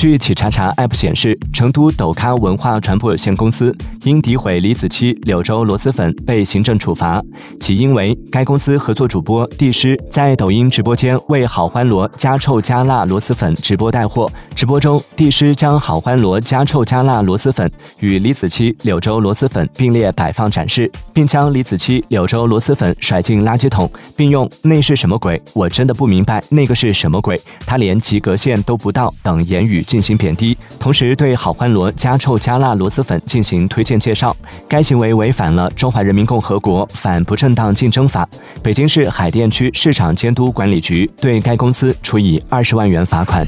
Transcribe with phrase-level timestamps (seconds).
[0.00, 7.22] 据企查查 App 显示，成都斗咖文化传播有限公司因诋毁李子柒柳州螺蛳粉被行政处罚，
[7.60, 23.86] 起因为该公司合作主播帝师在抖音直播间为好欢螺加臭加辣螺蛳粉直播带货，直播中帝师将好欢螺加臭加辣螺蛳粉与李子柒柳州螺蛳粉并列摆放展示，并将李子柒柳州螺蛳粉甩进垃圾桶，
[24.16, 25.38] 并用“那是什么鬼？
[25.52, 29.84] 我真的不明白那个是什么鬼，他连及格线都不到”等言语。
[29.90, 34.36] 进行贬低，同时对好欢螺加臭加辣螺蛳粉进行推荐介绍，
[34.68, 38.24] 该行为违反了《中华人民共和国反不正当竞争法》。
[38.62, 43.44] 北京市海淀区市场监督管理局对该公司处以二十万元罚款。